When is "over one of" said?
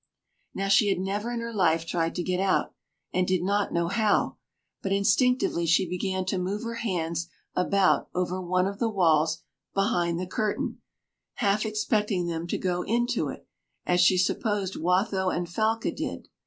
8.15-8.79